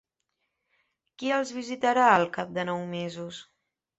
[1.17, 3.43] ¿Qui els visitarà al cap de nou mesos?